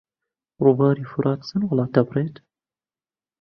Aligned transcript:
ڕووباری 0.63 1.03
فورات 1.11 1.39
چەند 1.47 1.63
وڵات 1.65 1.89
دەبڕێت؟ 1.95 2.35